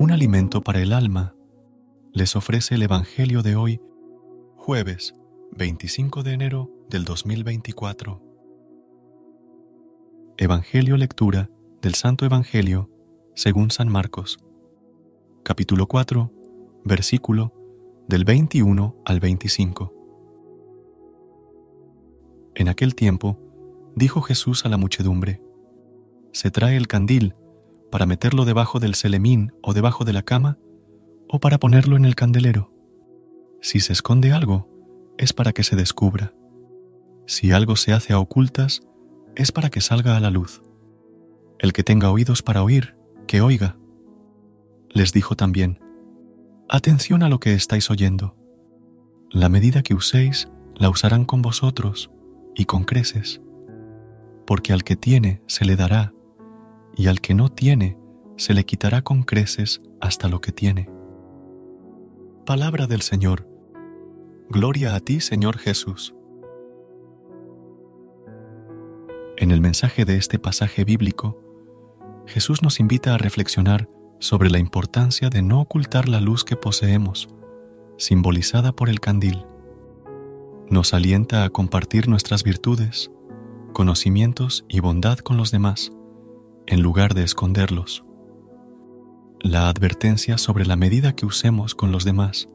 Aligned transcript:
Un 0.00 0.12
alimento 0.12 0.60
para 0.60 0.80
el 0.80 0.92
alma 0.92 1.34
les 2.12 2.36
ofrece 2.36 2.76
el 2.76 2.84
Evangelio 2.84 3.42
de 3.42 3.56
hoy, 3.56 3.80
jueves 4.54 5.16
25 5.56 6.22
de 6.22 6.34
enero 6.34 6.70
del 6.88 7.04
2024. 7.04 8.22
Evangelio 10.36 10.96
lectura 10.96 11.50
del 11.82 11.96
Santo 11.96 12.24
Evangelio 12.24 12.88
según 13.34 13.72
San 13.72 13.88
Marcos, 13.88 14.38
capítulo 15.42 15.88
4, 15.88 16.32
versículo 16.84 17.52
del 18.06 18.24
21 18.24 19.02
al 19.04 19.18
25. 19.18 19.92
En 22.54 22.68
aquel 22.68 22.94
tiempo, 22.94 23.36
dijo 23.96 24.20
Jesús 24.20 24.64
a 24.64 24.68
la 24.68 24.76
muchedumbre, 24.76 25.42
Se 26.30 26.52
trae 26.52 26.76
el 26.76 26.86
candil 26.86 27.34
para 27.90 28.06
meterlo 28.06 28.44
debajo 28.44 28.80
del 28.80 28.94
selemín 28.94 29.52
o 29.62 29.74
debajo 29.74 30.04
de 30.04 30.12
la 30.12 30.22
cama, 30.22 30.58
o 31.28 31.40
para 31.40 31.58
ponerlo 31.58 31.96
en 31.96 32.04
el 32.04 32.14
candelero. 32.14 32.72
Si 33.60 33.80
se 33.80 33.92
esconde 33.92 34.32
algo, 34.32 34.68
es 35.18 35.32
para 35.32 35.52
que 35.52 35.64
se 35.64 35.76
descubra. 35.76 36.32
Si 37.26 37.52
algo 37.52 37.76
se 37.76 37.92
hace 37.92 38.12
a 38.12 38.18
ocultas, 38.18 38.82
es 39.36 39.52
para 39.52 39.70
que 39.70 39.80
salga 39.80 40.16
a 40.16 40.20
la 40.20 40.30
luz. 40.30 40.62
El 41.58 41.72
que 41.72 41.84
tenga 41.84 42.10
oídos 42.10 42.42
para 42.42 42.62
oír, 42.62 42.96
que 43.26 43.40
oiga. 43.40 43.76
Les 44.90 45.12
dijo 45.12 45.34
también, 45.36 45.80
Atención 46.68 47.22
a 47.22 47.28
lo 47.28 47.40
que 47.40 47.54
estáis 47.54 47.90
oyendo. 47.90 48.36
La 49.30 49.48
medida 49.48 49.82
que 49.82 49.94
uséis, 49.94 50.48
la 50.74 50.90
usarán 50.90 51.24
con 51.24 51.42
vosotros 51.42 52.10
y 52.54 52.64
con 52.64 52.84
creces, 52.84 53.40
porque 54.46 54.72
al 54.72 54.84
que 54.84 54.96
tiene 54.96 55.42
se 55.46 55.64
le 55.64 55.76
dará 55.76 56.14
y 56.98 57.06
al 57.06 57.20
que 57.20 57.32
no 57.32 57.48
tiene 57.48 57.96
se 58.36 58.52
le 58.52 58.64
quitará 58.64 59.02
con 59.02 59.22
creces 59.22 59.80
hasta 60.00 60.28
lo 60.28 60.40
que 60.40 60.52
tiene. 60.52 60.90
Palabra 62.44 62.86
del 62.86 63.02
Señor. 63.02 63.48
Gloria 64.50 64.94
a 64.94 65.00
ti, 65.00 65.20
Señor 65.20 65.58
Jesús. 65.58 66.14
En 69.36 69.52
el 69.52 69.60
mensaje 69.60 70.04
de 70.04 70.16
este 70.16 70.40
pasaje 70.40 70.84
bíblico, 70.84 71.40
Jesús 72.26 72.62
nos 72.62 72.80
invita 72.80 73.14
a 73.14 73.18
reflexionar 73.18 73.88
sobre 74.18 74.50
la 74.50 74.58
importancia 74.58 75.30
de 75.30 75.42
no 75.42 75.60
ocultar 75.60 76.08
la 76.08 76.20
luz 76.20 76.44
que 76.44 76.56
poseemos, 76.56 77.28
simbolizada 77.96 78.72
por 78.72 78.88
el 78.88 78.98
candil. 78.98 79.46
Nos 80.68 80.92
alienta 80.92 81.44
a 81.44 81.50
compartir 81.50 82.08
nuestras 82.08 82.42
virtudes, 82.42 83.12
conocimientos 83.72 84.64
y 84.68 84.80
bondad 84.80 85.18
con 85.18 85.36
los 85.36 85.52
demás, 85.52 85.92
en 86.70 86.82
lugar 86.82 87.14
de 87.14 87.24
esconderlos. 87.24 88.04
La 89.40 89.70
advertencia 89.70 90.36
sobre 90.36 90.66
la 90.66 90.76
medida 90.76 91.16
que 91.16 91.24
usemos 91.24 91.74
con 91.74 91.92
los 91.92 92.04
demás 92.04 92.50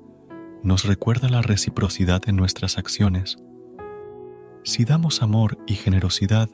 nos 0.62 0.86
recuerda 0.86 1.30
la 1.30 1.42
reciprocidad 1.42 2.22
en 2.28 2.36
nuestras 2.36 2.78
acciones. 2.78 3.38
Si 4.64 4.86
damos 4.86 5.24
amor 5.24 5.58
y 5.66 5.74
generosidad, 5.74 6.48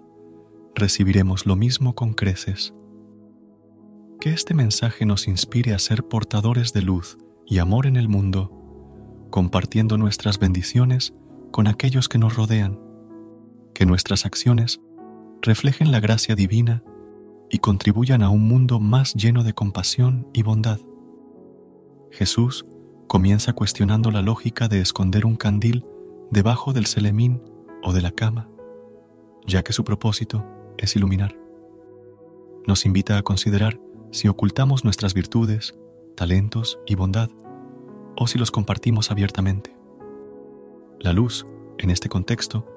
recibiremos 0.73 1.45
lo 1.45 1.57
mismo 1.57 1.95
con 1.95 2.13
creces. 2.13 2.73
Que 4.21 4.31
este 4.31 4.53
mensaje 4.53 5.05
nos 5.05 5.27
inspire 5.27 5.73
a 5.73 5.79
ser 5.79 6.03
portadores 6.07 6.71
de 6.71 6.81
luz 6.81 7.17
y 7.45 7.57
amor 7.57 7.87
en 7.87 7.97
el 7.97 8.07
mundo, 8.07 9.27
compartiendo 9.31 9.97
nuestras 9.97 10.39
bendiciones 10.39 11.13
con 11.51 11.67
aquellos 11.67 12.07
que 12.07 12.19
nos 12.19 12.37
rodean. 12.37 12.79
Que 13.73 13.85
nuestras 13.85 14.25
acciones 14.25 14.79
reflejen 15.41 15.91
la 15.91 15.99
gracia 15.99 16.35
divina 16.35 16.83
y 17.49 17.59
contribuyan 17.59 18.21
a 18.23 18.29
un 18.29 18.47
mundo 18.47 18.79
más 18.79 19.13
lleno 19.13 19.43
de 19.43 19.53
compasión 19.53 20.27
y 20.33 20.43
bondad. 20.43 20.79
Jesús 22.11 22.65
comienza 23.07 23.53
cuestionando 23.53 24.11
la 24.11 24.21
lógica 24.21 24.67
de 24.67 24.81
esconder 24.81 25.25
un 25.25 25.35
candil 25.35 25.85
debajo 26.31 26.73
del 26.73 26.85
selemín 26.85 27.41
o 27.83 27.93
de 27.93 28.01
la 28.01 28.11
cama, 28.11 28.49
ya 29.47 29.63
que 29.63 29.73
su 29.73 29.83
propósito 29.83 30.45
es 30.77 30.95
iluminar. 30.95 31.35
Nos 32.67 32.85
invita 32.85 33.17
a 33.17 33.23
considerar 33.23 33.79
si 34.11 34.27
ocultamos 34.27 34.83
nuestras 34.83 35.13
virtudes, 35.13 35.75
talentos 36.15 36.79
y 36.85 36.95
bondad, 36.95 37.29
o 38.15 38.27
si 38.27 38.37
los 38.37 38.51
compartimos 38.51 39.11
abiertamente. 39.11 39.75
La 40.99 41.13
luz, 41.13 41.47
en 41.77 41.89
este 41.89 42.09
contexto, 42.09 42.67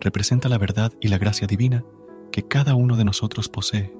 representa 0.00 0.48
la 0.48 0.58
verdad 0.58 0.92
y 1.00 1.08
la 1.08 1.18
gracia 1.18 1.46
divina 1.46 1.84
que 2.32 2.42
cada 2.42 2.74
uno 2.74 2.96
de 2.96 3.04
nosotros 3.04 3.48
posee 3.48 3.94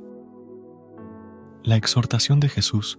la 1.62 1.76
exhortación 1.76 2.40
de 2.40 2.48
Jesús 2.48 2.98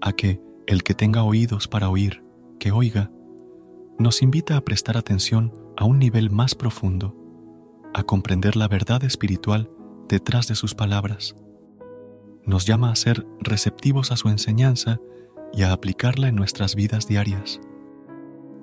a 0.00 0.12
que 0.12 0.40
el 0.66 0.82
que 0.82 0.94
tenga 0.94 1.22
oídos 1.22 1.68
para 1.68 1.88
oír, 1.88 2.24
que 2.58 2.72
oiga, 2.72 3.10
nos 3.98 4.22
invita 4.22 4.56
a 4.56 4.60
prestar 4.62 4.96
atención 4.96 5.52
a 5.76 5.84
un 5.84 5.98
nivel 5.98 6.30
más 6.30 6.54
profundo, 6.54 7.16
a 7.94 8.02
comprender 8.02 8.56
la 8.56 8.68
verdad 8.68 9.04
espiritual 9.04 9.70
detrás 10.08 10.48
de 10.48 10.54
sus 10.54 10.74
palabras. 10.74 11.36
Nos 12.44 12.66
llama 12.66 12.90
a 12.90 12.96
ser 12.96 13.26
receptivos 13.40 14.10
a 14.10 14.16
su 14.16 14.28
enseñanza 14.28 15.00
y 15.52 15.62
a 15.62 15.72
aplicarla 15.72 16.28
en 16.28 16.34
nuestras 16.34 16.74
vidas 16.74 17.06
diarias. 17.06 17.60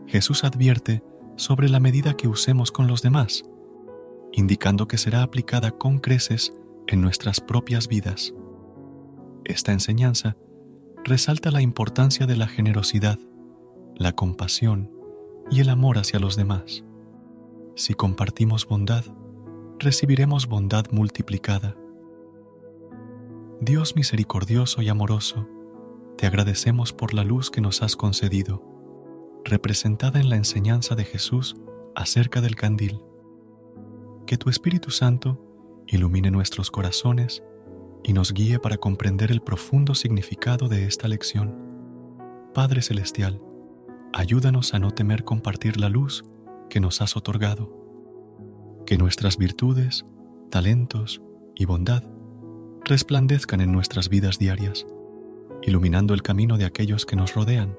Jesús 0.07 0.43
advierte 0.43 1.03
sobre 1.37 1.69
la 1.69 1.79
medida 1.79 2.17
que 2.17 2.27
usemos 2.27 2.71
con 2.71 2.87
los 2.87 3.01
demás, 3.01 3.43
indicando 4.33 4.87
que 4.87 4.97
será 4.97 5.23
aplicada 5.23 5.71
con 5.71 5.99
creces 5.99 6.53
en 6.87 7.01
nuestras 7.01 7.39
propias 7.39 7.87
vidas. 7.87 8.33
Esta 9.49 9.71
enseñanza 9.71 10.37
resalta 11.03 11.49
la 11.49 11.63
importancia 11.63 12.27
de 12.27 12.37
la 12.37 12.47
generosidad, 12.47 13.17
la 13.95 14.11
compasión 14.11 14.91
y 15.49 15.59
el 15.59 15.69
amor 15.69 15.97
hacia 15.97 16.19
los 16.19 16.35
demás. 16.35 16.83
Si 17.75 17.95
compartimos 17.95 18.67
bondad, 18.67 19.03
recibiremos 19.79 20.47
bondad 20.47 20.85
multiplicada. 20.91 21.75
Dios 23.59 23.95
misericordioso 23.95 24.83
y 24.83 24.89
amoroso, 24.89 25.49
te 26.15 26.27
agradecemos 26.27 26.93
por 26.93 27.15
la 27.15 27.23
luz 27.23 27.49
que 27.49 27.59
nos 27.59 27.81
has 27.81 27.95
concedido, 27.95 28.63
representada 29.43 30.19
en 30.19 30.29
la 30.29 30.35
enseñanza 30.35 30.93
de 30.93 31.05
Jesús 31.05 31.57
acerca 31.95 32.39
del 32.39 32.55
candil. 32.55 33.01
Que 34.27 34.37
tu 34.37 34.51
Espíritu 34.51 34.91
Santo 34.91 35.43
ilumine 35.87 36.29
nuestros 36.29 36.69
corazones 36.69 37.41
y 38.03 38.13
nos 38.13 38.33
guíe 38.33 38.59
para 38.59 38.77
comprender 38.77 39.31
el 39.31 39.41
profundo 39.41 39.95
significado 39.95 40.67
de 40.67 40.85
esta 40.85 41.07
lección. 41.07 41.55
Padre 42.53 42.81
Celestial, 42.81 43.41
ayúdanos 44.13 44.73
a 44.73 44.79
no 44.79 44.91
temer 44.91 45.23
compartir 45.23 45.79
la 45.79 45.89
luz 45.89 46.23
que 46.69 46.79
nos 46.79 47.01
has 47.01 47.15
otorgado. 47.15 47.75
Que 48.85 48.97
nuestras 48.97 49.37
virtudes, 49.37 50.05
talentos 50.49 51.21
y 51.55 51.65
bondad 51.65 52.03
resplandezcan 52.85 53.61
en 53.61 53.71
nuestras 53.71 54.09
vidas 54.09 54.39
diarias, 54.39 54.87
iluminando 55.61 56.13
el 56.13 56.23
camino 56.23 56.57
de 56.57 56.65
aquellos 56.65 57.05
que 57.05 57.15
nos 57.15 57.35
rodean. 57.35 57.77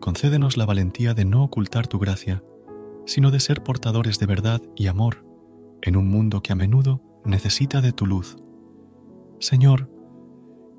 Concédenos 0.00 0.56
la 0.56 0.66
valentía 0.66 1.14
de 1.14 1.24
no 1.24 1.44
ocultar 1.44 1.86
tu 1.86 1.98
gracia, 1.98 2.42
sino 3.04 3.30
de 3.30 3.40
ser 3.40 3.62
portadores 3.62 4.18
de 4.18 4.26
verdad 4.26 4.62
y 4.76 4.86
amor 4.86 5.24
en 5.82 5.96
un 5.96 6.08
mundo 6.08 6.40
que 6.40 6.52
a 6.52 6.56
menudo 6.56 7.02
necesita 7.24 7.80
de 7.80 7.92
tu 7.92 8.06
luz. 8.06 8.36
Señor, 9.42 9.90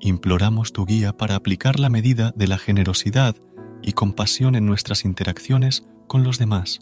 imploramos 0.00 0.72
tu 0.72 0.86
guía 0.86 1.14
para 1.14 1.34
aplicar 1.34 1.78
la 1.78 1.90
medida 1.90 2.32
de 2.34 2.46
la 2.46 2.56
generosidad 2.56 3.36
y 3.82 3.92
compasión 3.92 4.54
en 4.54 4.64
nuestras 4.64 5.04
interacciones 5.04 5.86
con 6.06 6.24
los 6.24 6.38
demás, 6.38 6.80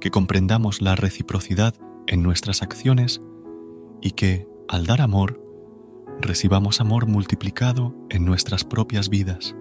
que 0.00 0.12
comprendamos 0.12 0.80
la 0.80 0.94
reciprocidad 0.94 1.74
en 2.06 2.22
nuestras 2.22 2.62
acciones 2.62 3.20
y 4.00 4.12
que, 4.12 4.46
al 4.68 4.86
dar 4.86 5.00
amor, 5.00 5.42
recibamos 6.20 6.80
amor 6.80 7.08
multiplicado 7.08 7.92
en 8.08 8.24
nuestras 8.24 8.62
propias 8.62 9.08
vidas. 9.08 9.56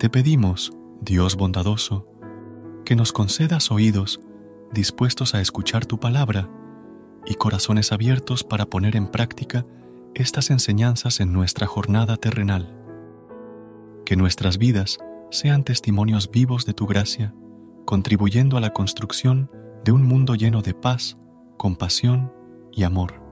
Te 0.00 0.10
pedimos, 0.10 0.72
Dios 1.00 1.36
bondadoso, 1.36 2.08
que 2.84 2.96
nos 2.96 3.12
concedas 3.12 3.70
oídos 3.70 4.20
dispuestos 4.72 5.36
a 5.36 5.40
escuchar 5.40 5.86
tu 5.86 6.00
palabra 6.00 6.50
y 7.24 7.34
corazones 7.34 7.92
abiertos 7.92 8.42
para 8.42 8.66
poner 8.66 8.96
en 8.96 9.06
práctica 9.06 9.64
estas 10.14 10.50
enseñanzas 10.50 11.20
en 11.20 11.32
nuestra 11.32 11.66
jornada 11.66 12.16
terrenal. 12.16 12.76
Que 14.04 14.16
nuestras 14.16 14.58
vidas 14.58 14.98
sean 15.30 15.64
testimonios 15.64 16.30
vivos 16.30 16.66
de 16.66 16.74
tu 16.74 16.86
gracia, 16.86 17.34
contribuyendo 17.86 18.56
a 18.56 18.60
la 18.60 18.70
construcción 18.70 19.50
de 19.84 19.92
un 19.92 20.04
mundo 20.04 20.34
lleno 20.34 20.60
de 20.60 20.74
paz, 20.74 21.18
compasión 21.56 22.32
y 22.72 22.82
amor. 22.82 23.22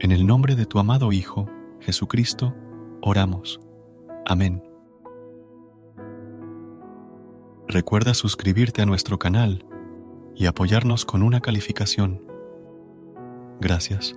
En 0.00 0.10
el 0.10 0.26
nombre 0.26 0.56
de 0.56 0.66
tu 0.66 0.78
amado 0.78 1.12
Hijo, 1.12 1.48
Jesucristo, 1.80 2.54
oramos. 3.00 3.60
Amén. 4.26 4.62
Recuerda 7.68 8.12
suscribirte 8.14 8.82
a 8.82 8.86
nuestro 8.86 9.18
canal 9.18 9.64
y 10.34 10.46
apoyarnos 10.46 11.04
con 11.04 11.22
una 11.22 11.40
calificación. 11.40 12.22
Gracias. 13.60 14.16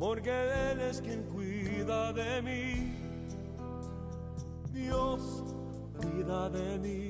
porque 0.00 0.30
Él 0.30 0.80
es 0.80 1.02
quien 1.02 1.22
cuida 1.24 2.10
de 2.14 2.40
mí. 2.40 2.96
Dios 4.72 5.44
cuida 6.00 6.48
de 6.48 6.78
mí. 6.78 7.08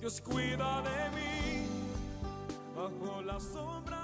Dios 0.00 0.20
cuida 0.20 0.82
de 0.82 1.10
mí 1.16 1.66
bajo 2.74 3.22
la 3.22 3.38
sombra. 3.38 4.03